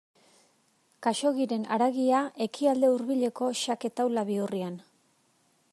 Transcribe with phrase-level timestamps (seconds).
[1.07, 4.83] Khaxoggiren haragia Ekialde Hurbileko xake taula bihurrian.